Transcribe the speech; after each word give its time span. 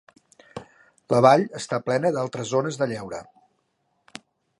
La 1.15 1.19
vall 1.25 1.45
està 1.59 1.79
plena 1.89 2.11
d"altres 2.15 2.49
zones 2.53 2.79
de 2.83 2.87
lleure. 2.93 3.21